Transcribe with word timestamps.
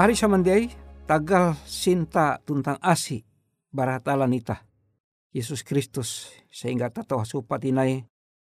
Pari 0.00 0.16
samandiai 0.16 0.64
tagal 1.04 1.52
sinta 1.68 2.40
tuntang 2.40 2.80
asi 2.80 3.20
baratala 3.68 4.24
nita. 4.24 4.64
Yesus 5.28 5.60
Kristus 5.60 6.32
sehingga 6.48 6.88
tato 6.88 7.20
supat 7.20 7.68
inai 7.68 8.00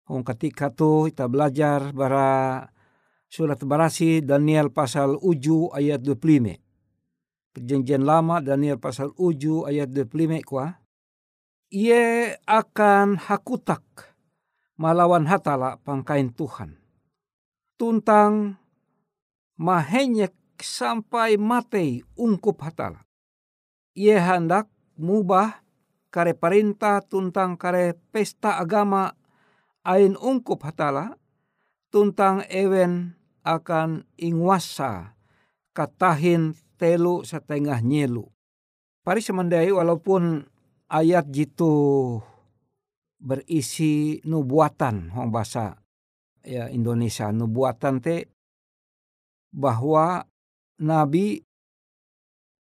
Hong 0.08 0.24
ketika 0.24 0.72
tu 0.72 1.12
kita 1.12 1.28
belajar 1.28 1.92
bara 1.92 2.64
surat 3.28 3.60
berasi 3.60 4.24
Daniel 4.24 4.72
pasal 4.72 5.20
uju 5.20 5.76
ayat 5.76 6.00
25. 6.08 6.64
Perjanjian 7.60 8.08
lama 8.08 8.40
Daniel 8.40 8.80
pasal 8.80 9.12
uju 9.12 9.68
ayat 9.68 9.92
25 9.92 10.48
kuah. 10.48 10.80
Ia 11.76 12.40
akan 12.48 13.20
hakutak 13.20 13.84
malawan 14.80 15.28
hatala 15.28 15.76
pangkain 15.84 16.32
Tuhan. 16.32 16.80
Tuntang 17.76 18.56
mahenyek 19.60 20.40
sampai 20.60 21.40
mati 21.40 22.04
ungkup 22.20 22.62
hatala. 22.62 23.06
Ia 23.94 24.20
hendak 24.22 24.70
mubah 24.98 25.62
kare 26.14 26.38
perintah 26.38 27.02
tuntang 27.02 27.58
kare 27.58 27.98
pesta 28.14 28.62
agama 28.62 29.14
ain 29.82 30.14
ungkup 30.18 30.62
hatala 30.62 31.18
tuntang 31.90 32.46
ewen 32.50 33.18
akan 33.46 34.06
ingwasa 34.18 35.14
katahin 35.74 36.54
telu 36.78 37.26
setengah 37.26 37.82
nyelu. 37.82 38.26
Pari 39.04 39.20
semandai 39.20 39.68
walaupun 39.74 40.48
ayat 40.88 41.28
jitu 41.28 42.18
berisi 43.20 44.20
nubuatan 44.28 45.12
hong 45.12 45.32
bahasa 45.32 45.80
ya 46.44 46.68
Indonesia 46.68 47.32
nubuatan 47.32 48.04
te 48.04 48.28
bahwa 49.54 50.28
nabi 50.84 51.40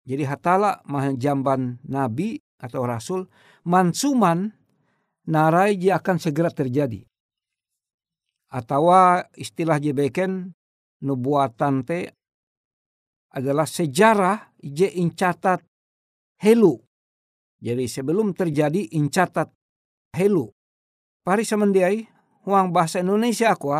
jadi 0.07 0.31
hatala 0.31 0.83
jamban 1.19 1.83
nabi 1.87 2.39
atau 2.63 2.87
rasul 2.87 3.27
mansuman 3.67 4.55
narai 5.27 5.75
dia 5.79 5.99
akan 5.99 6.17
segera 6.23 6.51
terjadi 6.55 7.03
atau 8.53 8.91
istilah 9.35 9.83
jebeken 9.83 10.55
nubuatan 11.03 11.83
te 11.83 12.15
adalah 13.33 13.67
sejarah 13.67 14.55
je 14.63 14.87
incatat 14.87 15.65
helu 16.39 16.79
jadi 17.63 17.87
sebelum 17.87 18.35
terjadi 18.35 18.91
incatat 18.99 19.47
helu. 20.19 20.51
Pari 21.23 21.47
semendiai, 21.47 22.11
huang 22.43 22.75
bahasa 22.75 22.99
Indonesia 22.99 23.55
aku, 23.55 23.71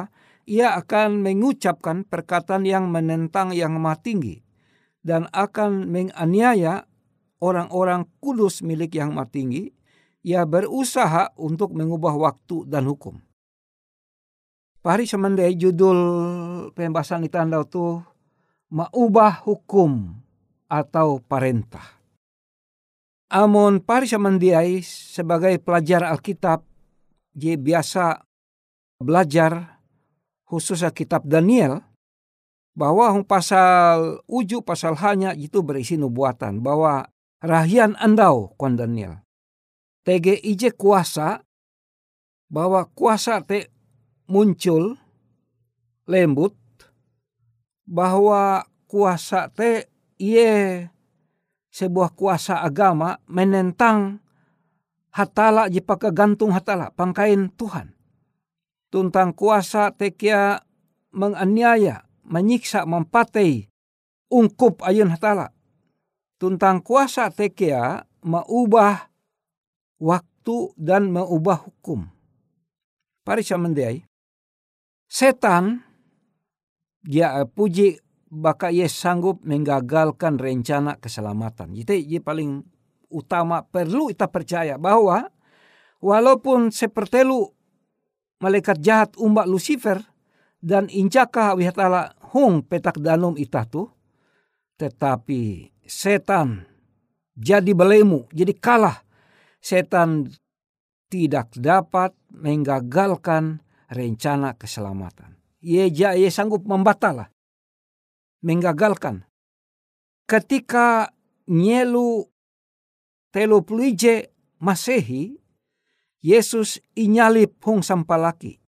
ia 0.49 0.75
akan 0.75 1.23
mengucapkan 1.23 2.03
perkataan 2.03 2.67
yang 2.67 2.91
menentang 2.91 3.55
yang 3.55 3.79
maha 3.79 3.99
tinggi 4.01 4.43
dan 5.03 5.31
akan 5.31 5.91
menganiaya 5.91 6.87
orang-orang 7.43 8.07
kudus 8.23 8.63
milik 8.63 8.99
yang 8.99 9.15
maha 9.15 9.31
tinggi. 9.31 9.75
Ia 10.23 10.47
berusaha 10.47 11.35
untuk 11.35 11.75
mengubah 11.75 12.15
waktu 12.15 12.71
dan 12.71 12.87
hukum. 12.87 13.19
Pari 14.79 15.03
semendai 15.03 15.59
judul 15.59 15.99
pembahasan 16.79 17.27
itu 17.27 17.39
anda 17.43 17.67
tuh 17.67 18.07
mengubah 18.71 19.43
hukum 19.43 20.15
atau 20.71 21.19
perintah. 21.19 22.03
Amon 23.33 23.81
pari 23.81 24.05
samandiai 24.07 24.85
sebagai 24.85 25.57
pelajar 25.59 26.05
Alkitab, 26.05 26.63
dia 27.33 27.57
biasa 27.57 28.21
belajar 29.01 29.72
khususnya 30.53 30.93
kitab 30.93 31.25
Daniel, 31.25 31.81
bahwa 32.77 33.17
pasal 33.25 34.21
uju 34.29 34.61
pasal 34.61 35.01
hanya 35.01 35.33
itu 35.33 35.65
berisi 35.65 35.97
nubuatan 35.97 36.61
bahwa 36.61 37.09
rahian 37.41 37.97
andau 37.97 38.53
kon 38.61 38.77
Daniel. 38.77 39.25
TG 40.05 40.45
ije 40.45 40.77
kuasa 40.77 41.41
bahwa 42.53 42.85
kuasa 42.93 43.41
te 43.41 43.73
muncul 44.29 45.01
lembut 46.05 46.53
bahwa 47.89 48.69
kuasa 48.85 49.49
te 49.49 49.89
iye 50.21 50.89
sebuah 51.73 52.13
kuasa 52.13 52.61
agama 52.61 53.17
menentang 53.25 54.21
hatala 55.17 55.73
jipaka 55.73 56.13
gantung 56.13 56.53
hatala 56.53 56.93
pangkain 56.93 57.49
Tuhan. 57.57 57.97
Tuntang 58.93 59.33
kuasa 59.33 59.89
tekia 59.97 60.61
menganiaya, 61.17 62.05
menyiksa, 62.29 62.85
mempatai 62.85 63.73
ungkup 64.29 64.85
ayun 64.85 65.09
hatala. 65.09 65.49
Tuntang 66.37 66.85
kuasa 66.85 67.33
tekia 67.33 68.05
mengubah 68.21 69.09
waktu 69.97 70.77
dan 70.77 71.09
mengubah 71.09 71.65
hukum. 71.65 72.05
Parisa 73.25 73.57
mendiai. 73.57 74.05
Setan 75.09 75.81
dia 77.01 77.49
puji 77.49 77.97
baka 78.29 78.69
ia 78.69 78.93
sanggup 78.93 79.41
menggagalkan 79.41 80.37
rencana 80.37 81.01
keselamatan. 81.01 81.73
Jadi 81.73 82.13
ia 82.13 82.21
paling 82.21 82.61
utama 83.13 83.65
perlu 83.65 84.13
kita 84.13 84.29
percaya 84.29 84.77
bahwa 84.77 85.29
walaupun 86.01 86.73
seperti 86.73 87.25
lu 87.25 87.53
malaikat 88.43 88.83
jahat 88.83 89.15
umbak 89.15 89.47
Lucifer 89.47 90.03
dan 90.59 90.91
injaka 90.91 91.55
wihatala 91.55 92.19
hung 92.35 92.67
petak 92.67 92.99
danum 92.99 93.39
itatu 93.39 93.87
tetapi 94.77 95.71
setan 95.87 96.67
jadi 97.39 97.71
belemu 97.71 98.27
jadi 98.35 98.53
kalah 98.59 98.99
setan 99.63 100.27
tidak 101.13 101.53
dapat 101.55 102.17
menggagalkan 102.33 103.61
rencana 103.93 104.57
keselamatan. 104.57 105.37
Ia, 105.61 105.87
ia 105.93 106.31
sanggup 106.33 106.65
membatallah 106.65 107.29
menggagalkan. 108.43 109.23
Ketika 110.27 111.13
nyelu 111.47 112.27
telu 113.31 113.61
pelije 113.63 114.33
masehi, 114.59 115.39
Yesus 116.23 116.79
inyalip 116.95 117.59
hung 117.67 117.83
sampalaki. 117.83 118.63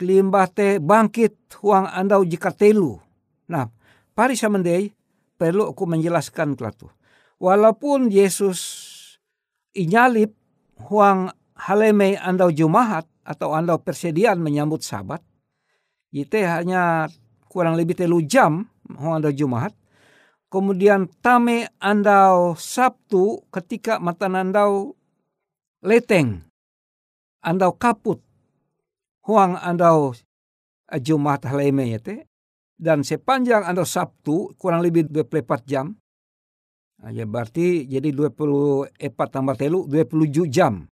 Kelimbah 0.00 0.48
te 0.48 0.80
bangkit 0.80 1.60
huang 1.60 1.88
andau 1.88 2.24
jika 2.24 2.52
telu. 2.52 2.96
Nah, 3.48 3.68
pari 4.16 4.36
samandei 4.36 4.92
perlu 5.36 5.72
aku 5.72 5.84
menjelaskan 5.84 6.56
kelatu. 6.56 6.88
Walaupun 7.36 8.08
Yesus 8.08 8.60
inyalip 9.76 10.32
huang 10.88 11.28
haleme 11.56 12.16
andau 12.16 12.48
jumahat 12.48 13.04
atau 13.24 13.52
andau 13.52 13.80
persediaan 13.80 14.40
menyambut 14.40 14.80
sabat, 14.80 15.20
itu 16.12 16.40
hanya 16.40 17.12
kurang 17.52 17.76
lebih 17.76 17.96
telu 17.96 18.24
jam 18.24 18.68
anda 18.96 19.32
Jumat. 19.32 19.74
Kemudian 20.46 21.10
tame 21.20 21.68
andau 21.82 22.54
Sabtu 22.56 23.44
ketika 23.50 23.98
mata 23.98 24.30
andau 24.30 24.94
leteng. 25.86 26.42
Andau 27.46 27.78
kaput. 27.78 28.18
Huang 29.22 29.54
andau 29.54 30.18
Jumat 30.98 31.46
haleme 31.46 31.86
yete. 31.86 32.26
Dan 32.76 33.06
sepanjang 33.06 33.64
andau 33.64 33.88
Sabtu 33.88 34.52
kurang 34.60 34.84
lebih 34.84 35.08
24 35.08 35.64
jam. 35.64 35.96
Nah, 37.00 37.12
ya 37.14 37.24
berarti 37.24 37.86
jadi 37.88 38.12
24 38.12 38.92
tambah 39.32 39.56
telu 39.56 39.88
27 39.88 40.50
jam. 40.50 40.84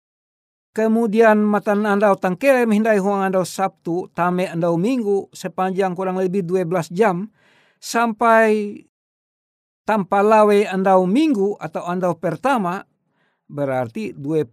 Kemudian 0.74 1.38
matan 1.44 1.86
andau 1.86 2.18
tangkele 2.18 2.66
menghindai 2.66 2.98
huang 2.98 3.22
andau 3.22 3.46
Sabtu, 3.46 4.10
tame 4.16 4.50
andau 4.50 4.74
Minggu 4.74 5.30
sepanjang 5.30 5.94
kurang 5.94 6.18
lebih 6.18 6.42
12 6.42 6.90
jam 6.90 7.30
sampai 7.78 8.82
tanpa 9.86 10.24
lawe 10.24 10.66
andau 10.66 11.06
Minggu 11.06 11.60
atau 11.62 11.84
andau 11.86 12.18
pertama 12.18 12.82
berarti 13.54 14.18
20 14.18 14.50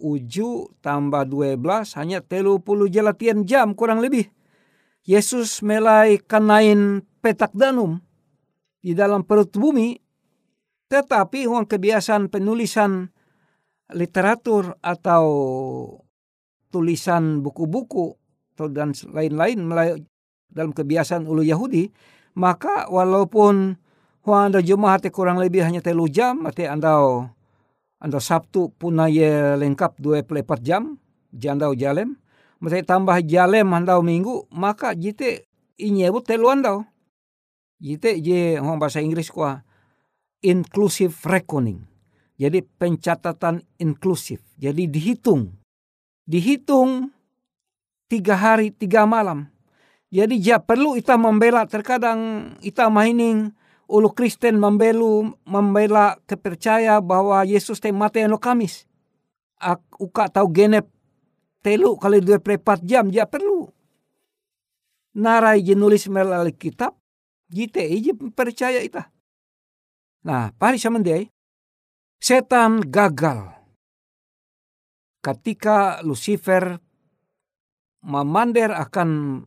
uju 0.00 0.50
tambah 0.80 1.28
12 1.28 1.60
hanya 2.00 2.24
telu 2.24 2.56
puluh 2.64 2.88
jelatian 2.88 3.44
jam 3.44 3.76
kurang 3.76 4.00
lebih. 4.00 4.24
Yesus 5.04 5.60
melai 5.60 6.16
kanain 6.16 7.04
petak 7.20 7.52
danum 7.52 8.00
di 8.80 8.96
dalam 8.96 9.20
perut 9.20 9.52
bumi 9.52 10.00
tetapi 10.88 11.44
huang 11.46 11.68
kebiasaan 11.68 12.32
penulisan 12.32 13.12
literatur 13.92 14.74
atau 14.80 15.24
tulisan 16.72 17.44
buku-buku 17.44 18.16
atau 18.56 18.66
dan 18.66 18.90
lain-lain 18.94 19.70
dalam 20.50 20.74
kebiasaan 20.74 21.30
ulu 21.30 21.46
Yahudi, 21.46 21.86
maka 22.34 22.90
walaupun 22.90 23.78
huang 24.26 24.42
anda 24.50 24.58
Jumat 24.58 25.06
kurang 25.14 25.38
lebih 25.38 25.62
hanya 25.62 25.78
telu 25.78 26.10
jam, 26.10 26.42
mati 26.42 26.66
anda 26.66 26.98
anda 28.00 28.16
Sabtu 28.16 28.72
punaya 28.80 29.60
lengkap 29.60 30.00
24 30.00 30.64
jam, 30.64 30.96
jandau 31.36 31.76
jalem, 31.76 32.16
mati 32.56 32.80
tambah 32.80 33.20
jalem 33.28 33.68
anda 33.76 34.00
minggu, 34.00 34.48
maka 34.48 34.96
jite 34.96 35.44
inyebut 35.76 36.24
telu 36.24 36.48
anda. 36.48 36.80
Jite 37.80 38.16
je 38.20 38.56
ngomong 38.60 38.80
bahasa 38.80 39.04
Inggris 39.04 39.28
kuah 39.28 39.60
inclusive 40.40 41.12
reckoning. 41.28 41.84
Jadi 42.40 42.64
pencatatan 42.64 43.60
inklusif. 43.76 44.40
Jadi 44.56 44.88
dihitung. 44.88 45.60
Dihitung 46.24 47.12
tiga 48.08 48.36
hari, 48.40 48.72
tiga 48.72 49.04
malam. 49.04 49.52
Jadi 50.08 50.40
ja 50.40 50.56
perlu 50.56 50.96
kita 50.96 51.20
membela 51.20 51.68
terkadang 51.68 52.52
kita 52.64 52.88
mahining 52.88 53.52
ulu 53.90 54.14
Kristen 54.14 54.62
membelu 54.62 55.34
membela 55.42 56.14
kepercaya 56.30 57.02
bahwa 57.02 57.42
Yesus 57.42 57.82
te 57.82 57.90
mati 57.90 58.22
anu 58.22 58.38
Kamis. 58.38 58.86
Ak, 59.58 59.82
uka 59.98 60.30
tahu 60.30 60.48
genep 60.54 60.86
telu 61.60 61.98
kali 61.98 62.22
dua 62.22 62.38
prepat 62.40 62.80
jam 62.86 63.10
ja 63.10 63.26
perlu. 63.26 63.68
Narai 65.18 65.60
je 65.66 65.74
nulis 65.74 66.06
melalui 66.06 66.54
kitab, 66.54 66.94
jite 67.50 67.82
ije 67.82 68.14
percaya 68.32 68.78
ita. 68.78 69.10
Nah, 70.22 70.54
pari 70.54 70.78
samandai, 70.78 71.26
setan 72.22 72.78
gagal. 72.86 73.58
Ketika 75.20 76.00
Lucifer 76.06 76.80
memander 78.00 78.72
akan 78.72 79.42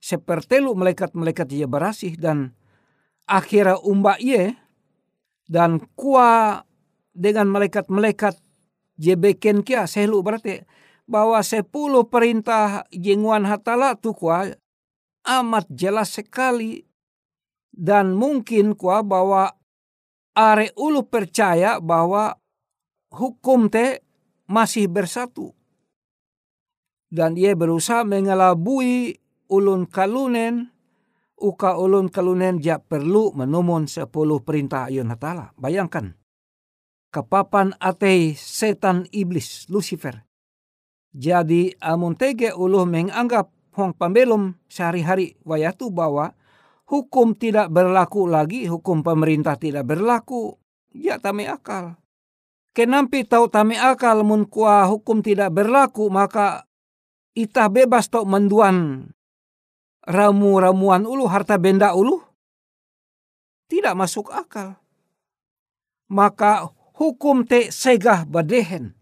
sepertelu 0.00 0.72
malaikat-malaikat 0.72 1.52
ia 1.52 1.68
berasih 1.68 2.16
dan 2.16 2.56
akhirnya 3.30 3.78
umba 3.86 4.18
ia 4.18 4.58
dan 5.46 5.78
kuah 5.94 6.66
dengan 7.14 7.46
malaikat-malaikat 7.54 8.34
jebeken 8.98 9.62
kia 9.62 9.86
selu 9.86 10.18
berarti 10.18 10.66
bahwa 11.06 11.38
sepuluh 11.42 12.06
perintah 12.06 12.86
jenguan 12.90 13.46
hatala 13.46 13.94
tu 13.94 14.10
kuah 14.14 14.50
amat 15.26 15.66
jelas 15.70 16.14
sekali. 16.14 16.86
Dan 17.70 18.18
mungkin 18.18 18.76
kuah 18.76 19.00
bahwa 19.00 19.56
are 20.34 20.68
ulu 20.74 21.06
percaya 21.06 21.78
bahwa 21.78 22.34
hukum 23.14 23.70
te 23.70 24.04
masih 24.50 24.90
bersatu. 24.90 25.54
Dan 27.10 27.34
ia 27.34 27.54
berusaha 27.58 28.06
mengelabui 28.06 29.18
ulun 29.50 29.86
kalunen 29.86 30.69
uka 31.40 31.80
ulun 31.80 32.12
kalunen 32.12 32.60
ja 32.60 32.76
perlu 32.78 33.32
menumon 33.32 33.88
sepuluh 33.88 34.44
perintah 34.44 34.92
ayun 34.92 35.08
hatala. 35.08 35.56
Bayangkan. 35.56 36.14
Kepapan 37.10 37.74
ate 37.82 38.38
setan 38.38 39.08
iblis 39.10 39.66
Lucifer. 39.66 40.22
Jadi 41.10 41.74
amun 41.82 42.14
tege 42.14 42.54
uluh 42.54 42.86
menganggap 42.86 43.50
hong 43.74 43.98
pambelum 43.98 44.54
sehari-hari 44.70 45.34
wayatu 45.42 45.90
bahwa 45.90 46.38
hukum 46.86 47.34
tidak 47.34 47.66
berlaku 47.74 48.30
lagi, 48.30 48.70
hukum 48.70 49.02
pemerintah 49.02 49.58
tidak 49.58 49.90
berlaku, 49.90 50.54
ya 50.94 51.18
tame 51.18 51.50
akal. 51.50 51.98
Kenampi 52.70 53.26
tahu 53.26 53.50
tame 53.50 53.74
akal 53.74 54.22
mun 54.22 54.46
kuah 54.46 54.86
hukum 54.86 55.18
tidak 55.18 55.50
berlaku 55.50 56.06
maka 56.06 56.70
itah 57.34 57.66
bebas 57.66 58.06
tau 58.06 58.22
menduan 58.22 59.10
ramu-ramuan 60.10 61.06
ulu, 61.06 61.30
harta 61.30 61.54
benda 61.56 61.94
ulu, 61.94 62.18
tidak 63.70 63.94
masuk 63.94 64.34
akal. 64.34 64.74
Maka 66.10 66.74
hukum 66.98 67.46
te 67.46 67.70
segah 67.70 68.26
badehen. 68.26 68.98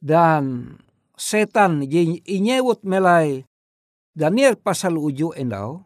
Dan 0.00 0.78
setan 1.18 1.84
inyewut 1.84 2.86
melai 2.86 3.44
Daniel 4.16 4.56
pasal 4.56 4.96
uju 4.96 5.36
endau 5.36 5.84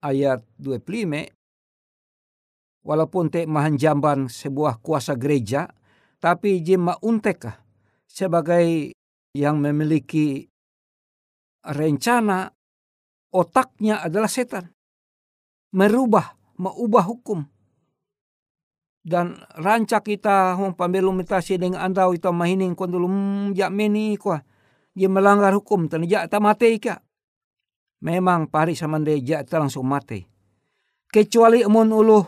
ayat 0.00 0.40
25 0.56 1.28
walaupun 2.82 3.28
te 3.28 3.44
mahanjamban 3.44 4.32
sebuah 4.32 4.80
kuasa 4.80 5.14
gereja 5.14 5.70
tapi 6.18 6.64
jema 6.64 6.96
untekah 7.04 7.60
sebagai 8.08 8.96
yang 9.36 9.60
memiliki 9.60 10.48
rencana 11.62 12.50
otaknya 13.32 14.04
adalah 14.04 14.28
setan. 14.28 14.68
Merubah, 15.72 16.36
mengubah 16.60 17.04
hukum. 17.08 17.40
Dan 19.02 19.34
rancak 19.58 20.06
kita 20.06 20.54
hong 20.54 20.78
pambelum 20.78 21.18
mitasi 21.18 21.58
dengan 21.58 21.82
andau 21.82 22.14
ita 22.14 22.30
mahining 22.30 22.78
kon 22.78 22.92
dulu 22.92 23.08
jak 23.50 23.74
meni 23.74 24.14
kuah. 24.14 24.38
Dia 24.94 25.10
melanggar 25.10 25.50
hukum 25.58 25.90
tan 25.90 26.06
jak 26.06 26.30
ta 26.30 26.38
mate 26.38 26.70
ika. 26.70 27.02
Memang 28.04 28.46
pari 28.46 28.78
samande 28.78 29.18
jak 29.18 29.50
langsung 29.50 29.90
mate. 29.90 30.30
Kecuali 31.10 31.66
emun 31.66 31.90
uluh 31.90 32.24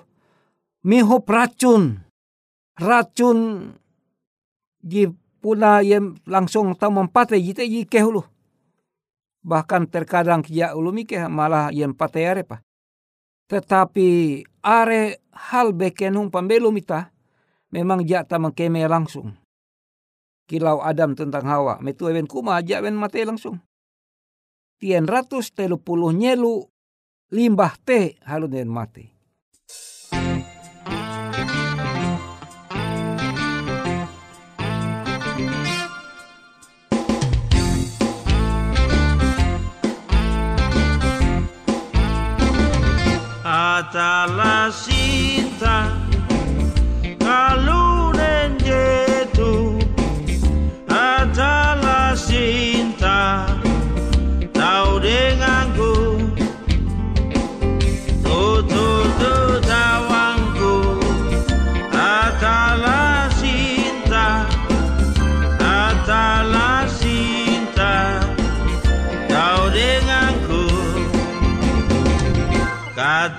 mihop 0.83 1.31
racun. 1.31 1.95
Racun 2.75 3.71
di 4.83 5.07
puna 5.39 5.79
yang 5.79 6.19
langsung 6.27 6.75
ta 6.75 6.91
mempate 6.91 7.39
jite 7.39 7.63
jike 7.71 8.03
uluh 8.03 8.34
bahkan 9.45 9.85
terkadang 9.85 10.41
kia 10.41 10.73
ulumike 10.73 11.21
malah 11.29 11.69
yang 11.71 11.93
pateare 11.93 12.43
pa. 12.43 12.65
Tetapi 13.47 14.41
are 14.65 15.21
hal 15.53 15.77
bekenung 15.77 16.33
pambelum 16.33 16.75
ita 16.81 17.13
memang 17.71 18.03
jata 18.03 18.41
mengkeme 18.41 18.83
langsung. 18.89 19.37
Kilau 20.45 20.85
Adam 20.85 21.17
tentang 21.17 21.45
Hawa, 21.49 21.81
metu 21.81 22.09
even 22.09 22.29
kuma 22.29 22.61
aja 22.61 22.83
ben 22.85 22.99
mate 22.99 23.25
langsung. 23.25 23.61
Tien 24.77 25.09
ratus 25.09 25.55
telu 25.55 25.81
puluh 25.81 26.13
nyelu 26.13 26.67
limbah 27.33 27.79
teh 27.81 28.19
halu 28.29 28.51
den 28.51 28.69
mate. 28.69 29.14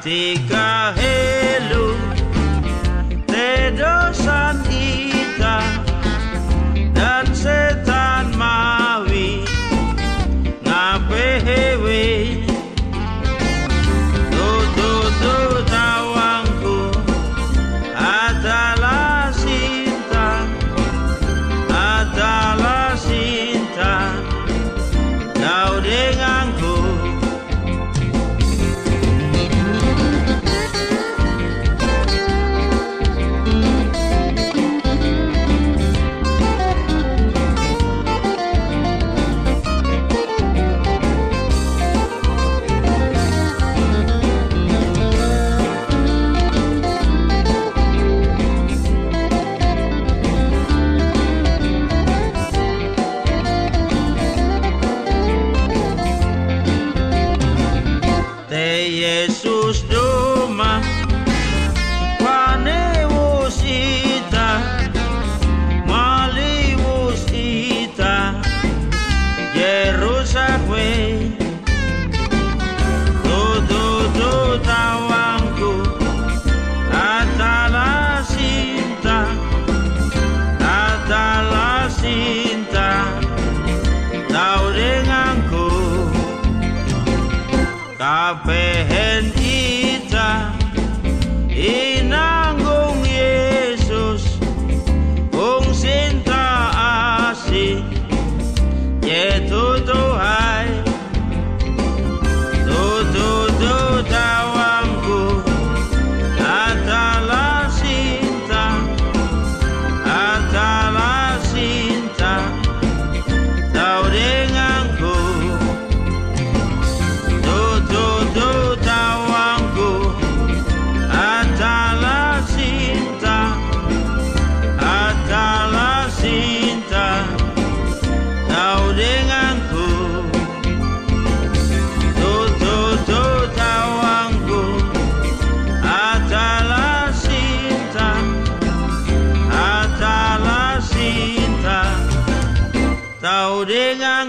Ketika 0.05 0.54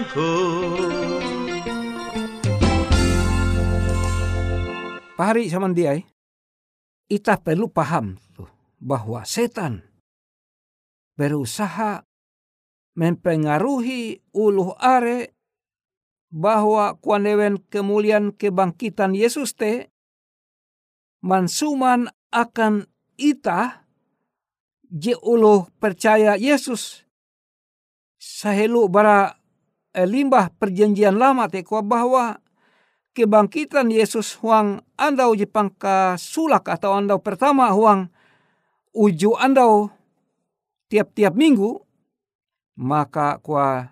denganku 0.07 0.31
Pahari 5.17 5.49
samandiai, 5.49 6.05
kita 7.09 7.41
perlu 7.41 7.73
paham 7.73 8.21
tuh 8.37 8.45
bahwa 8.77 9.25
setan 9.25 9.81
berusaha 11.17 12.05
mempengaruhi 12.93 14.21
uluh 14.29 14.77
are 14.77 15.33
bahwa 16.29 16.93
kuanewen 17.01 17.57
kemuliaan 17.65 18.29
kebangkitan 18.29 19.17
Yesus 19.17 19.57
te 19.57 19.89
mansuman 21.25 22.13
akan 22.29 22.85
ita 23.17 23.89
je 24.85 25.17
uluh 25.17 25.65
percaya 25.81 26.37
Yesus. 26.37 27.09
Sahelu 28.21 28.85
bara 28.85 29.36
limbah 30.05 30.53
perjanjian 30.59 31.17
lama 31.17 31.49
te 31.49 31.65
kuah 31.65 31.81
bahwa 31.81 32.37
kebangkitan 33.17 33.89
Yesus 33.89 34.37
huang 34.37 34.83
andau 34.99 35.33
je 35.33 35.49
pangka 35.49 36.19
sulak 36.21 36.69
atau 36.69 36.93
andau 36.93 37.17
pertama 37.17 37.71
huang 37.73 38.11
uju 38.93 39.33
andau 39.39 39.89
tiap-tiap 40.91 41.33
minggu 41.33 41.81
maka 42.77 43.41
kuah 43.41 43.89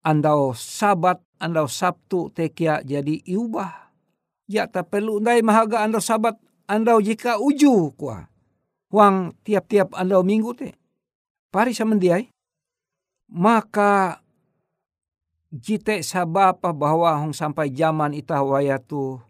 andau 0.00 0.56
sabat 0.56 1.20
andau 1.36 1.68
sabtu 1.68 2.32
tekia 2.32 2.80
jadi 2.80 3.20
iubah. 3.28 3.92
Ya 4.48 4.64
tak 4.64 4.88
perlu 4.88 5.20
ndai 5.20 5.44
mahaga 5.44 5.84
andau 5.84 6.00
sabat 6.00 6.40
andau 6.64 7.04
jika 7.04 7.36
uju 7.36 7.92
kuah. 8.00 8.32
Huang 8.88 9.36
tiap-tiap 9.44 9.92
andau 9.92 10.24
minggu 10.24 10.56
te 10.56 10.72
pari 11.52 11.76
samendiai 11.76 12.32
maka 13.28 14.24
jite 15.48 16.04
sabapa 16.04 16.76
bahwa 16.76 17.16
hong 17.24 17.32
sampai 17.32 17.72
zaman 17.72 18.12
ita 18.12 18.44
wayatu 18.44 19.20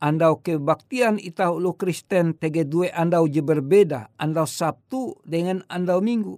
andau 0.00 0.40
kebaktian 0.40 1.16
ita 1.20 1.52
ulu 1.52 1.76
Kristen 1.76 2.36
tege 2.36 2.68
due 2.68 2.92
andau 2.92 3.24
je 3.28 3.40
berbeda 3.40 4.12
andau 4.20 4.44
Sabtu 4.44 5.20
dengan 5.24 5.64
andau 5.72 6.04
Minggu. 6.04 6.36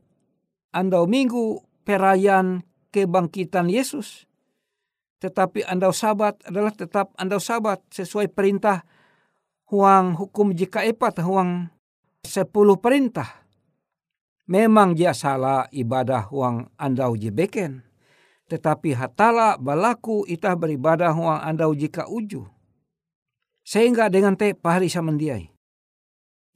Andau 0.75 1.09
Minggu 1.09 1.65
perayaan 1.83 2.63
kebangkitan 2.95 3.73
Yesus. 3.73 4.29
Tetapi 5.19 5.67
andau 5.67 5.91
Sabat 5.91 6.39
adalah 6.47 6.71
tetap 6.71 7.11
andau 7.19 7.43
Sabat 7.43 7.83
sesuai 7.91 8.31
perintah 8.31 8.87
huang 9.67 10.15
hukum 10.15 10.55
jika 10.55 10.87
epat 10.87 11.19
huang 11.27 11.67
sepuluh 12.23 12.79
perintah. 12.79 13.43
Memang 14.49 14.97
dia 14.97 15.13
salah 15.13 15.67
ibadah 15.75 16.31
huang 16.31 16.71
andau 16.79 17.19
je 17.19 17.29
beken 17.29 17.88
tetapi 18.49 18.97
hatala 18.97 19.61
balaku 19.61 20.25
itah 20.25 20.57
beribadah 20.57 21.13
huang 21.13 21.41
andau 21.45 21.77
jika 21.77 22.09
uju. 22.09 22.49
Sehingga 23.63 24.09
dengan 24.09 24.33
te 24.33 24.57
pahari 24.57 24.89
samandiai. 24.89 25.53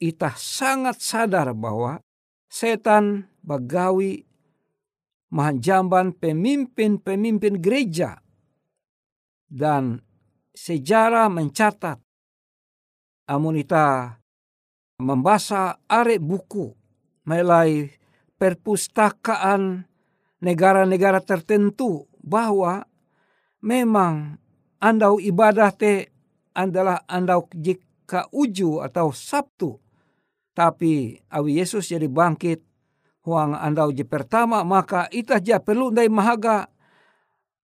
Itah 0.01 0.33
sangat 0.33 0.97
sadar 0.99 1.53
bahwa 1.53 2.01
setan 2.49 3.29
bagawi 3.45 4.25
mahanjamban 5.29 6.17
pemimpin-pemimpin 6.17 7.61
gereja. 7.61 8.17
Dan 9.45 10.01
sejarah 10.57 11.29
mencatat 11.29 12.01
amun 13.29 13.61
ita 13.61 14.17
membaca 14.97 15.77
are 15.85 16.17
buku 16.17 16.73
mulai 17.29 17.93
perpustakaan 18.41 19.85
negara-negara 20.43 21.23
tertentu 21.23 22.11
bahwa 22.19 22.83
memang 23.63 24.35
andau 24.83 25.15
ibadah 25.23 25.71
te 25.71 26.11
adalah 26.51 27.07
andau 27.07 27.47
jika 27.55 28.27
uju 28.35 28.83
atau 28.83 29.15
Sabtu. 29.15 29.79
Tapi 30.53 31.17
awi 31.31 31.63
Yesus 31.63 31.89
jadi 31.89 32.05
bangkit 32.05 32.61
huang 33.23 33.55
andau 33.55 33.89
je 33.89 34.03
pertama 34.03 34.61
maka 34.67 35.07
itah 35.09 35.39
ja 35.39 35.57
perlu 35.57 35.89
ndai 35.89 36.11
mahaga 36.11 36.67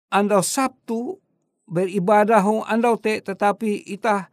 andau 0.09 0.41
Sabtu 0.41 1.21
beribadah 1.69 2.41
huang 2.41 2.65
andau 2.65 2.97
te 2.97 3.21
tetapi 3.21 3.85
itah 3.93 4.27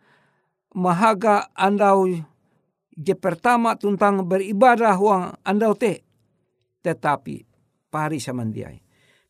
mahaga 0.74 1.52
andau 1.52 2.08
je 2.96 3.14
pertama 3.14 3.76
tentang 3.76 4.24
beribadah 4.24 4.96
huang 4.96 5.36
andau 5.44 5.76
te. 5.76 6.02
Tetapi 6.82 7.51
pari 7.92 8.16
samandiai. 8.16 8.80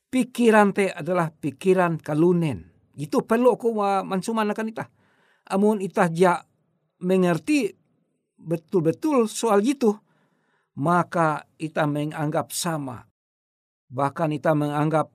Pikiran 0.06 0.70
te 0.70 0.94
adalah 0.94 1.34
pikiran 1.34 1.98
kalunen. 1.98 2.70
Itu 2.94 3.26
perlu 3.26 3.58
aku 3.58 3.74
mansuman 4.06 4.46
akan 4.54 4.70
itah. 4.70 4.88
Amun 5.50 5.82
itah 5.82 6.06
ja 6.06 6.38
mengerti 7.02 7.74
betul-betul 8.38 9.26
soal 9.26 9.66
itu, 9.66 9.90
maka 10.78 11.42
itah 11.58 11.90
menganggap 11.90 12.54
sama. 12.54 13.02
Bahkan 13.90 14.38
itah 14.38 14.54
menganggap 14.54 15.10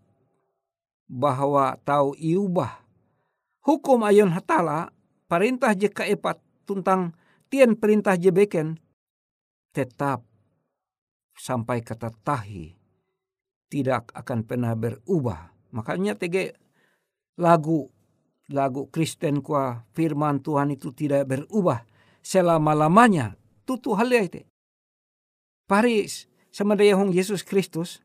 bahwa 1.08 1.80
tahu 1.88 2.18
iubah. 2.20 2.84
Hukum 3.64 4.04
ayun 4.04 4.34
hatala, 4.34 4.92
perintah 5.30 5.72
je 5.72 5.88
kaepat 5.88 6.42
tentang 6.68 7.16
tien 7.48 7.78
perintah 7.80 8.20
je 8.20 8.34
beken, 8.34 8.76
tetap 9.72 10.26
sampai 11.38 11.86
kata 11.86 12.10
tahi 12.26 12.77
tidak 13.68 14.12
akan 14.16 14.44
pernah 14.48 14.74
berubah. 14.74 15.52
Makanya 15.76 16.16
tege 16.16 16.56
lagu 17.40 17.92
lagu 18.48 18.88
Kristen 18.88 19.44
kuah 19.44 19.84
firman 19.92 20.40
Tuhan 20.40 20.72
itu 20.72 20.96
tidak 20.96 21.28
berubah 21.28 21.84
selama-lamanya. 22.24 23.36
Tutu 23.68 23.92
hal 23.96 24.08
itu. 24.12 24.48
Paris 25.68 26.32
daya 26.56 26.96
hong 26.96 27.12
Yesus 27.12 27.44
Kristus 27.44 28.02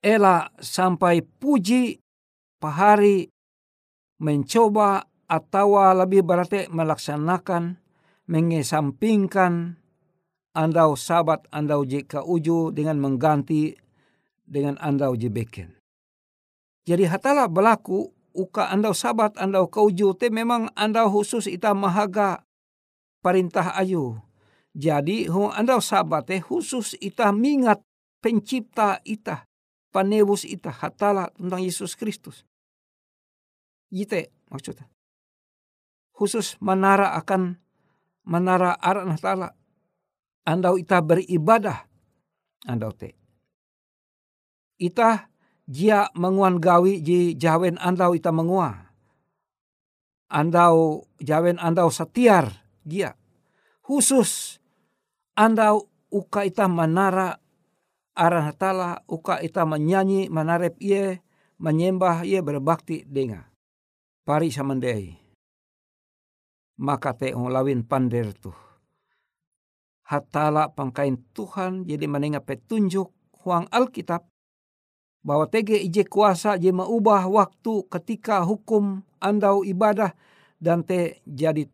ela 0.00 0.48
sampai 0.58 1.20
puji 1.22 2.00
pahari 2.58 3.30
mencoba 4.18 5.06
atau 5.28 5.76
lebih 5.94 6.24
berarti 6.24 6.66
melaksanakan 6.72 7.78
mengesampingkan 8.26 9.76
andau 10.56 10.96
sabat 10.98 11.44
andau 11.52 11.84
jika 11.84 12.24
uju 12.24 12.74
dengan 12.74 12.98
mengganti 12.98 13.76
dengan 14.48 14.80
andau 14.80 15.12
jebeken. 15.12 15.76
Jadi 16.88 17.04
hatala 17.04 17.44
berlaku 17.52 18.08
uka 18.32 18.72
andau 18.72 18.96
sabat 18.96 19.36
andau 19.36 19.68
kauju 19.68 20.16
te 20.16 20.32
memang 20.32 20.72
andau 20.72 21.12
khusus 21.12 21.44
ita 21.44 21.76
mahaga 21.76 22.40
perintah 23.20 23.76
ayu. 23.76 24.16
Jadi 24.72 25.28
hu 25.28 25.52
andau 25.52 25.84
sabat 25.84 26.32
te 26.32 26.40
khusus 26.40 26.96
ita 26.96 27.28
mingat 27.28 27.84
pencipta 28.24 29.04
ita 29.04 29.44
panebus 29.92 30.48
ita 30.48 30.72
hatala 30.72 31.28
tentang 31.36 31.60
Yesus 31.60 31.92
Kristus. 31.92 32.48
Yite 33.92 34.32
maksudnya. 34.48 34.88
Khusus 36.16 36.56
menara 36.64 37.14
akan 37.20 37.60
menara 38.24 38.72
aran 38.80 39.12
hatala. 39.12 39.52
Andau 40.48 40.80
ita 40.80 41.04
beribadah. 41.04 41.84
Andau 42.64 42.96
te 42.96 43.17
ita 44.78 45.30
jia 45.68 46.08
menguan 46.16 46.62
gawi 46.62 47.02
ji 47.02 47.34
jawen 47.34 47.76
andau 47.78 48.14
ita 48.14 48.32
mengua. 48.32 48.88
andau 50.28 51.08
jawen 51.20 51.56
andau 51.60 51.88
satiar 51.88 52.64
dia 52.84 53.16
khusus 53.84 54.60
andau 55.36 55.88
uka 56.08 56.44
ita 56.44 56.68
manara 56.68 57.40
aran 58.18 58.50
hatala 58.50 59.06
uka 59.06 59.38
ita 59.38 59.62
menyanyi 59.62 60.26
manarep 60.26 60.74
ie 60.82 61.22
menyembah 61.62 62.26
ie 62.26 62.42
berbakti 62.42 63.06
denga. 63.06 63.46
Pari 64.26 64.50
samandei. 64.50 65.14
Maka 66.78 67.14
te 67.14 67.34
lawin 67.34 67.82
pander 67.82 68.30
tu. 68.38 68.54
Hatala 70.08 70.72
pangkain 70.72 71.20
Tuhan 71.34 71.84
jadi 71.84 72.06
menengah 72.08 72.40
petunjuk 72.40 73.12
huang 73.44 73.68
Alkitab 73.68 74.24
bahwa 75.22 75.46
tege 75.50 75.76
ije 75.76 76.06
kuasa 76.06 76.56
je 76.58 76.72
maubah 76.72 77.26
waktu 77.26 77.84
ketika 77.90 78.42
hukum 78.46 79.02
andau 79.18 79.66
ibadah 79.66 80.14
dan 80.62 80.82
te 80.86 81.22
jadi 81.26 81.66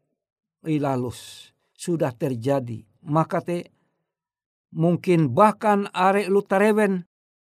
ilalus. 0.64 1.50
Sudah 1.74 2.16
terjadi. 2.16 2.84
Maka 3.04 3.44
te 3.44 3.68
mungkin 4.72 5.28
bahkan 5.32 5.92
are 5.92 6.24
lu 6.32 6.40
tarewen 6.40 7.04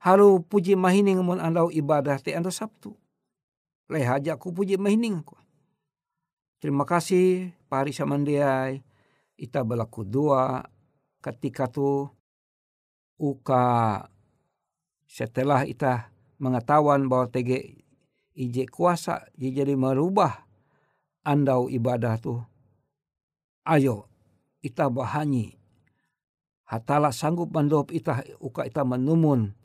halu 0.06 0.46
puji 0.46 0.78
mahining 0.78 1.20
mun 1.26 1.42
andau 1.42 1.74
ibadah 1.74 2.22
te 2.22 2.38
andau 2.38 2.54
Sabtu. 2.54 2.94
Lehaja 3.90 4.38
ku 4.38 4.54
puji 4.54 4.78
mahining 4.78 5.26
ku. 5.26 5.34
Terima 6.62 6.86
kasih 6.86 7.56
pari 7.72 7.90
samandiai. 7.96 8.86
Ita 9.40 9.64
belaku 9.64 10.04
dua 10.04 10.62
ketika 11.24 11.72
tu 11.72 12.06
uka 13.18 13.64
setelah 15.10 15.66
ita 15.66 16.14
mengetahuan 16.38 17.10
bahwa 17.10 17.26
TG 17.34 17.82
ije 18.38 18.64
kuasa 18.70 19.26
jadi 19.34 19.74
merubah 19.74 20.46
andau 21.26 21.66
ibadah 21.68 22.22
tu 22.22 22.38
ayo 23.66 24.06
ita 24.62 24.88
bahanyi 24.88 25.58
hatala 26.70 27.10
sanggup 27.10 27.50
mandop 27.50 27.90
ita 27.90 28.22
uka 28.38 28.70
ita 28.70 28.86
menumun 28.86 29.58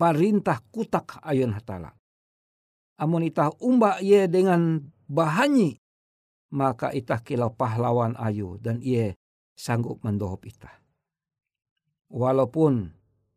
parintah 0.00 0.64
kutak 0.72 1.20
ayun 1.20 1.52
hatala 1.52 1.92
amun 2.96 3.28
ita 3.28 3.52
umba 3.60 4.00
ye 4.00 4.24
dengan 4.26 4.80
bahanyi 5.06 5.78
maka 6.56 6.88
ita 6.94 7.20
kilau 7.20 7.52
pahlawan 7.52 8.16
ayu 8.16 8.56
dan 8.58 8.80
ia 8.80 9.12
sanggup 9.56 10.04
mendohop 10.04 10.44
ita. 10.46 10.70
Walaupun 12.12 12.94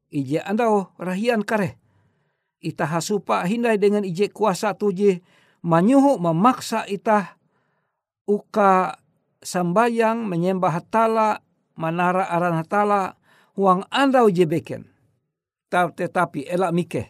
ije 0.09 0.41
andau 0.41 0.89
rahian 0.97 1.45
kare, 1.45 1.77
ita 2.59 2.85
hasupa 2.85 3.45
hindai 3.45 3.79
dengan 3.79 4.03
ije 4.03 4.29
kuasa 4.29 4.75
tuje 4.75 5.21
manyuhu 5.63 6.19
memaksa 6.19 6.83
ita 6.89 7.39
uka 8.27 8.99
sambayang 9.39 10.27
menyembah 10.27 10.81
hatala 10.81 11.39
manara 11.79 12.27
aran 12.27 12.59
hatala 12.59 13.15
huang 13.55 13.87
andau 13.89 14.27
jebeken. 14.27 14.85
Tetapi 15.69 16.49
elak 16.49 16.73
mike, 16.73 17.03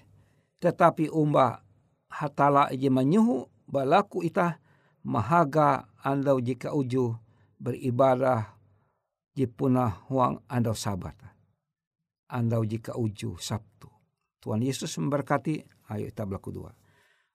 tetapi 0.59 1.07
umba 1.07 1.63
hatala 2.12 2.67
ije 2.69 2.91
manyuhu 2.91 3.47
balaku 3.65 4.21
ita 4.27 4.59
mahaga 5.01 5.88
andau 6.03 6.43
jika 6.43 6.75
uju 6.75 7.15
beribadah 7.59 8.51
jipuna 9.35 10.03
huang 10.12 10.43
andau 10.51 10.75
sabat. 10.75 11.15
Andau 12.30 12.62
jika 12.62 12.94
uju 12.94 13.42
Sabtu. 13.42 13.89
Tuhan 14.39 14.62
Yesus 14.62 14.94
memberkati. 15.02 15.65
Ayo 15.89 16.06
kita 16.13 16.30
berlaku 16.30 16.54
dua. 16.54 16.72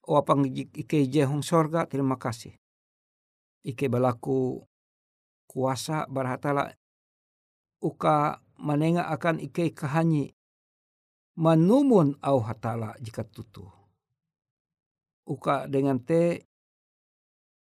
O 0.07 0.15
apang 0.15 0.47
ike 0.47 1.11
jehong 1.11 1.43
sorga 1.43 1.91
terima 1.91 2.15
kasih. 2.15 2.55
Ike 3.67 3.91
balaku 3.91 4.63
kuasa 5.51 6.07
barhatala 6.07 6.71
uka 7.83 8.39
manenga 8.61 9.11
akan 9.11 9.41
ike 9.43 9.75
kahanyi 9.75 10.37
manumun 11.35 12.15
au 12.23 12.39
hatala 12.45 12.95
jika 13.03 13.27
tutu. 13.27 13.67
Uka 15.25 15.67
dengan 15.67 15.99
te 15.99 16.47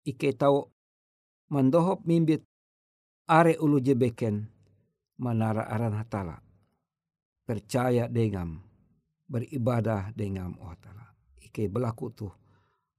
ike 0.06 0.32
tau 0.38 0.70
mandohop 1.50 2.06
mimbit 2.06 2.46
are 3.28 3.58
ulu 3.60 3.82
jebeken 3.82 4.48
manara 5.18 5.66
aran 5.68 5.92
hatala. 5.98 6.47
Percaya 7.48 8.12
dengam, 8.12 8.60
beribadah 9.24 10.12
dengam 10.12 10.60
oh 10.60 10.68
hatala. 10.68 11.16
Ike 11.40 11.72
belaku 11.72 12.12
tu 12.12 12.28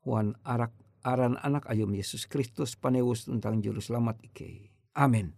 huan 0.01 0.33
arak 0.41 0.73
aran 1.05 1.37
anak 1.37 1.69
ayum 1.69 1.93
Yesus 1.93 2.25
Kristus 2.25 2.73
panewus 2.73 3.29
tentang 3.29 3.61
juru 3.61 3.77
selamat 3.77 4.17
ike. 4.25 4.73
Amin. 4.97 5.37